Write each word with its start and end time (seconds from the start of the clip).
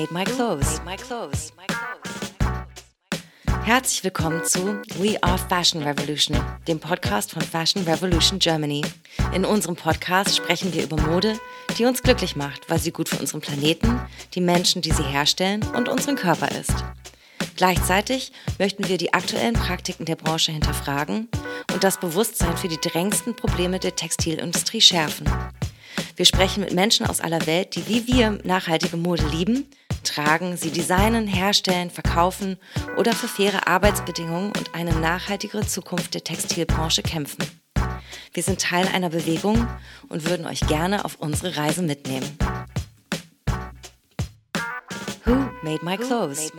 made 0.00 0.12
my 0.12 0.24
clothes? 0.24 0.80
Herzlich 3.64 4.02
willkommen 4.02 4.42
zu 4.44 4.80
We 4.98 5.22
Are 5.22 5.36
Fashion 5.36 5.82
Revolution, 5.82 6.38
dem 6.66 6.80
Podcast 6.80 7.32
von 7.32 7.42
Fashion 7.42 7.84
Revolution 7.84 8.38
Germany. 8.38 8.82
In 9.34 9.44
unserem 9.44 9.76
Podcast 9.76 10.36
sprechen 10.36 10.72
wir 10.72 10.84
über 10.84 10.96
Mode, 10.96 11.38
die 11.76 11.84
uns 11.84 12.02
glücklich 12.02 12.34
macht, 12.34 12.70
weil 12.70 12.78
sie 12.78 12.92
gut 12.92 13.10
für 13.10 13.18
unseren 13.18 13.42
Planeten, 13.42 14.00
die 14.34 14.40
Menschen, 14.40 14.80
die 14.80 14.90
sie 14.90 15.04
herstellen 15.04 15.62
und 15.76 15.88
unseren 15.88 16.16
Körper 16.16 16.50
ist. 16.50 16.82
Gleichzeitig 17.56 18.32
möchten 18.58 18.88
wir 18.88 18.96
die 18.96 19.12
aktuellen 19.12 19.54
Praktiken 19.54 20.06
der 20.06 20.16
Branche 20.16 20.50
hinterfragen 20.50 21.28
und 21.74 21.84
das 21.84 22.00
Bewusstsein 22.00 22.56
für 22.56 22.68
die 22.68 22.80
drängendsten 22.80 23.36
Probleme 23.36 23.78
der 23.78 23.96
Textilindustrie 23.96 24.80
schärfen. 24.80 25.28
Wir 26.16 26.24
sprechen 26.24 26.64
mit 26.64 26.72
Menschen 26.72 27.06
aus 27.06 27.20
aller 27.20 27.46
Welt, 27.46 27.76
die 27.76 27.86
wie 27.86 28.06
wir 28.06 28.38
nachhaltige 28.44 28.96
Mode 28.96 29.26
lieben, 29.28 29.66
tragen, 30.04 30.56
sie 30.56 30.70
designen, 30.70 31.26
herstellen, 31.26 31.90
verkaufen 31.90 32.58
oder 32.96 33.12
für 33.12 33.28
faire 33.28 33.66
Arbeitsbedingungen 33.66 34.52
und 34.56 34.74
eine 34.74 34.94
nachhaltigere 34.94 35.66
Zukunft 35.66 36.14
der 36.14 36.24
Textilbranche 36.24 37.02
kämpfen. 37.02 37.44
Wir 38.32 38.42
sind 38.42 38.60
Teil 38.60 38.86
einer 38.88 39.10
Bewegung 39.10 39.66
und 40.08 40.28
würden 40.28 40.46
euch 40.46 40.60
gerne 40.66 41.04
auf 41.04 41.16
unsere 41.16 41.56
Reise 41.56 41.82
mitnehmen. 41.82 42.38
Who 45.24 45.34
made 45.62 45.84
my 45.84 45.96
clothes? 45.96 46.52